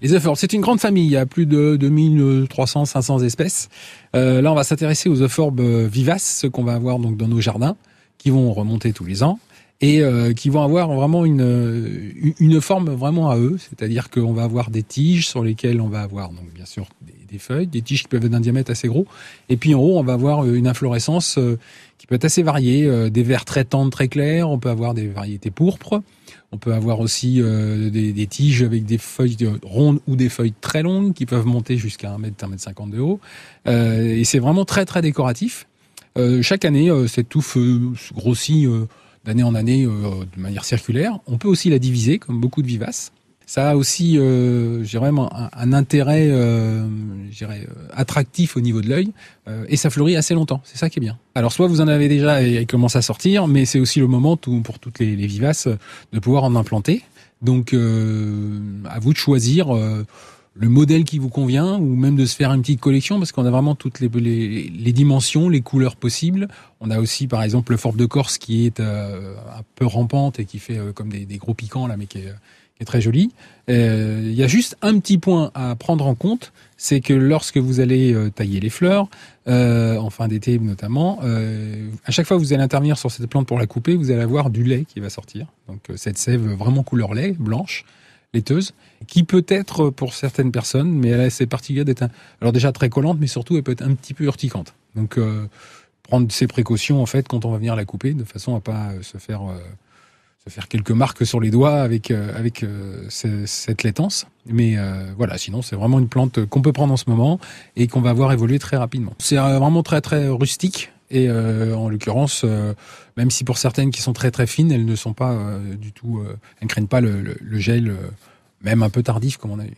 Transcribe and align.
Les 0.00 0.14
euphorbes, 0.14 0.36
c'est 0.36 0.52
une 0.52 0.60
grande 0.60 0.78
famille, 0.78 1.06
il 1.06 1.10
y 1.10 1.16
a 1.16 1.26
plus 1.26 1.44
de 1.44 1.74
2300, 1.74 2.84
500 2.84 3.18
espèces. 3.24 3.68
Euh, 4.14 4.40
là, 4.40 4.52
on 4.52 4.54
va 4.54 4.62
s'intéresser 4.62 5.08
aux 5.08 5.20
euphorbes 5.22 5.60
vivaces, 5.60 6.38
ceux 6.40 6.48
qu'on 6.48 6.62
va 6.62 6.74
avoir 6.74 7.00
donc 7.00 7.16
dans 7.16 7.26
nos 7.26 7.40
jardins, 7.40 7.76
qui 8.16 8.30
vont 8.30 8.52
remonter 8.52 8.92
tous 8.92 9.04
les 9.04 9.24
ans 9.24 9.40
et 9.80 10.02
euh, 10.02 10.32
qui 10.32 10.50
vont 10.50 10.62
avoir 10.62 10.88
vraiment 10.92 11.24
une, 11.24 12.34
une 12.38 12.60
forme 12.60 12.90
vraiment 12.90 13.30
à 13.30 13.38
eux, 13.38 13.56
c'est-à-dire 13.58 14.10
qu'on 14.10 14.32
va 14.32 14.42
avoir 14.42 14.70
des 14.70 14.82
tiges 14.82 15.28
sur 15.28 15.42
lesquelles 15.44 15.80
on 15.80 15.88
va 15.88 16.00
avoir 16.00 16.30
donc 16.30 16.52
bien 16.52 16.66
sûr 16.66 16.88
des, 17.30 17.38
feuilles, 17.38 17.66
des 17.66 17.82
tiges 17.82 18.02
qui 18.02 18.08
peuvent 18.08 18.24
être 18.24 18.32
d'un 18.32 18.40
diamètre 18.40 18.70
assez 18.70 18.88
gros, 18.88 19.06
et 19.48 19.56
puis 19.56 19.74
en 19.74 19.80
haut 19.80 19.98
on 19.98 20.02
va 20.02 20.14
avoir 20.14 20.46
une 20.46 20.66
inflorescence 20.66 21.38
euh, 21.38 21.58
qui 21.98 22.06
peut 22.06 22.16
être 22.16 22.24
assez 22.24 22.42
variée, 22.42 22.86
euh, 22.86 23.10
des 23.10 23.22
verts 23.22 23.44
très 23.44 23.64
tendres, 23.64 23.90
très 23.90 24.08
clairs, 24.08 24.50
on 24.50 24.58
peut 24.58 24.70
avoir 24.70 24.94
des 24.94 25.08
variétés 25.08 25.50
pourpres, 25.50 26.02
on 26.50 26.56
peut 26.56 26.72
avoir 26.72 27.00
aussi 27.00 27.42
euh, 27.42 27.90
des, 27.90 28.26
tiges 28.26 28.62
avec 28.62 28.84
des 28.86 28.98
feuilles 28.98 29.36
rondes 29.62 30.00
ou 30.06 30.16
des 30.16 30.28
feuilles 30.28 30.54
très 30.60 30.82
longues 30.82 31.12
qui 31.12 31.26
peuvent 31.26 31.46
monter 31.46 31.76
jusqu'à 31.76 32.10
1 32.12 32.18
mètre, 32.18 32.42
1 32.42 32.48
mètre 32.48 32.62
50 32.62 32.90
de 32.90 33.00
haut. 33.00 33.20
Euh, 33.66 34.16
et 34.16 34.24
c'est 34.24 34.38
vraiment 34.38 34.64
très 34.64 34.86
très 34.86 35.02
décoratif. 35.02 35.66
Euh, 36.16 36.40
chaque 36.42 36.64
année, 36.64 36.90
euh, 36.90 37.06
cette 37.06 37.28
touffe 37.28 37.58
grossit 38.14 38.66
d'année 39.28 39.42
en 39.42 39.54
année 39.54 39.84
de 39.84 40.40
manière 40.40 40.64
circulaire. 40.64 41.18
On 41.26 41.36
peut 41.36 41.48
aussi 41.48 41.68
la 41.68 41.78
diviser 41.78 42.18
comme 42.18 42.40
beaucoup 42.40 42.62
de 42.62 42.66
vivaces. 42.66 43.12
Ça 43.48 43.70
a 43.70 43.76
aussi, 43.76 44.16
euh, 44.18 44.84
vraiment 44.92 45.30
un, 45.34 45.72
intérêt, 45.72 46.28
euh, 46.30 46.86
attractif 47.94 48.58
au 48.58 48.60
niveau 48.60 48.82
de 48.82 48.90
l'œil, 48.90 49.12
euh, 49.48 49.64
et 49.70 49.76
ça 49.76 49.88
fleurit 49.88 50.16
assez 50.16 50.34
longtemps. 50.34 50.60
C'est 50.64 50.76
ça 50.76 50.90
qui 50.90 50.98
est 50.98 51.00
bien. 51.00 51.16
Alors 51.34 51.50
soit 51.50 51.66
vous 51.66 51.80
en 51.80 51.88
avez 51.88 52.08
déjà 52.08 52.42
et 52.42 52.52
elle 52.52 52.66
commence 52.66 52.94
à 52.94 53.00
sortir, 53.00 53.48
mais 53.48 53.64
c'est 53.64 53.80
aussi 53.80 54.00
le 54.00 54.06
moment 54.06 54.36
pour 54.36 54.78
toutes 54.78 54.98
les, 54.98 55.14
vivaces 55.14 55.66
de 56.12 56.18
pouvoir 56.18 56.44
en 56.44 56.56
implanter. 56.56 57.02
Donc 57.40 57.72
euh, 57.72 58.60
à 58.88 58.98
vous 58.98 59.12
de 59.12 59.18
choisir 59.18 59.74
euh, 59.74 60.04
le 60.54 60.68
modèle 60.68 61.04
qui 61.04 61.18
vous 61.18 61.28
convient 61.28 61.76
ou 61.78 61.94
même 61.94 62.16
de 62.16 62.26
se 62.26 62.34
faire 62.34 62.52
une 62.52 62.62
petite 62.62 62.80
collection 62.80 63.18
parce 63.18 63.32
qu'on 63.32 63.46
a 63.46 63.50
vraiment 63.50 63.74
toutes 63.74 64.00
les, 64.00 64.08
dimensions, 64.92 65.48
les 65.48 65.60
couleurs 65.60 65.96
possibles. 65.96 66.48
On 66.80 66.90
a 66.90 66.98
aussi 66.98 67.28
par 67.28 67.42
exemple 67.42 67.72
le 67.72 67.78
forbe 67.78 67.96
de 67.96 68.06
Corse 68.06 68.38
qui 68.38 68.66
est 68.66 68.80
euh, 68.80 69.34
un 69.56 69.62
peu 69.76 69.86
rampante 69.86 70.40
et 70.40 70.44
qui 70.44 70.58
fait 70.58 70.78
euh, 70.78 70.92
comme 70.92 71.10
des, 71.10 71.26
gros 71.38 71.54
piquants 71.54 71.86
là, 71.86 71.96
mais 71.96 72.06
qui 72.06 72.18
est 72.80 72.84
très 72.84 73.00
joli. 73.00 73.30
Euh, 73.70 74.20
il 74.24 74.34
y 74.34 74.42
a 74.42 74.48
juste 74.48 74.76
un 74.82 74.98
petit 74.98 75.18
point 75.18 75.52
à 75.54 75.76
prendre 75.76 76.06
en 76.06 76.14
compte, 76.14 76.52
c'est 76.76 77.00
que 77.00 77.14
lorsque 77.14 77.58
vous 77.58 77.80
allez 77.80 78.16
tailler 78.34 78.60
les 78.60 78.70
fleurs, 78.70 79.08
en 79.46 80.10
fin 80.10 80.28
d'été 80.28 80.58
notamment, 80.58 81.20
à 82.04 82.10
chaque 82.10 82.26
fois 82.26 82.36
que 82.36 82.42
vous 82.42 82.52
allez 82.52 82.62
intervenir 82.62 82.98
sur 82.98 83.10
cette 83.10 83.26
plante 83.26 83.46
pour 83.46 83.58
la 83.58 83.66
couper, 83.66 83.94
vous 83.94 84.10
allez 84.10 84.22
avoir 84.22 84.50
du 84.50 84.64
lait 84.64 84.84
qui 84.84 85.00
va 85.00 85.10
sortir. 85.10 85.46
Donc 85.68 85.80
cette 85.96 86.18
sève 86.18 86.44
vraiment 86.52 86.82
couleur 86.82 87.14
lait, 87.14 87.34
blanche, 87.38 87.84
laiteuse, 88.34 88.74
qui 89.06 89.24
peut 89.24 89.44
être 89.48 89.90
pour 89.90 90.14
certaines 90.14 90.52
personnes, 90.52 90.90
mais 90.90 91.08
elle 91.08 91.20
a 91.20 91.30
ses 91.30 91.46
particuliers 91.46 91.84
d'être, 91.84 92.04
alors 92.40 92.52
déjà 92.52 92.72
très 92.72 92.88
collante, 92.88 93.18
mais 93.20 93.26
surtout 93.26 93.56
elle 93.56 93.62
peut 93.62 93.72
être 93.72 93.82
un 93.82 93.94
petit 93.94 94.14
peu 94.14 94.24
urticante. 94.24 94.74
Donc 94.94 95.18
euh, 95.18 95.46
prendre 96.02 96.30
ses 96.30 96.46
précautions 96.46 97.00
en 97.02 97.06
fait 97.06 97.26
quand 97.28 97.44
on 97.44 97.50
va 97.50 97.58
venir 97.58 97.76
la 97.76 97.84
couper, 97.84 98.14
de 98.14 98.24
façon 98.24 98.54
à 98.56 98.60
pas 98.60 98.92
se 99.02 99.18
faire 99.18 99.42
se 100.48 100.54
faire 100.54 100.68
quelques 100.68 100.90
marques 100.90 101.26
sur 101.26 101.40
les 101.40 101.50
doigts 101.50 101.80
avec 101.80 102.10
euh, 102.10 102.36
avec 102.36 102.62
euh, 102.62 103.06
cette 103.08 103.82
laitance. 103.82 104.26
Mais 104.46 104.76
euh, 104.76 105.12
voilà, 105.16 105.38
sinon 105.38 105.62
c'est 105.62 105.76
vraiment 105.76 105.98
une 105.98 106.08
plante 106.08 106.44
qu'on 106.46 106.62
peut 106.62 106.72
prendre 106.72 106.92
en 106.92 106.96
ce 106.96 107.04
moment 107.08 107.38
et 107.76 107.86
qu'on 107.86 108.00
va 108.00 108.12
voir 108.12 108.32
évoluer 108.32 108.58
très 108.58 108.76
rapidement. 108.76 109.14
C'est 109.18 109.36
vraiment 109.36 109.82
très 109.82 110.00
très 110.00 110.28
rustique. 110.28 110.90
Et 111.10 111.28
euh, 111.28 111.74
en 111.74 111.88
l'occurrence, 111.88 112.42
euh, 112.44 112.74
même 113.16 113.30
si 113.30 113.44
pour 113.44 113.58
certaines 113.58 113.90
qui 113.90 114.02
sont 114.02 114.12
très 114.12 114.30
très 114.30 114.46
fines, 114.46 114.70
elles 114.70 114.84
ne 114.84 114.96
sont 114.96 115.14
pas 115.14 115.32
euh, 115.32 115.74
du 115.74 115.92
tout, 115.92 116.22
elles 116.60 116.64
ne 116.64 116.68
craignent 116.68 116.86
pas 116.86 117.00
le, 117.00 117.22
le, 117.40 117.58
gel, 117.58 117.94
même 118.62 118.82
un 118.82 118.90
peu 118.90 119.02
tardif 119.02 119.36
comme 119.36 119.50
on 119.50 119.58
a 119.58 119.64
vu. 119.64 119.76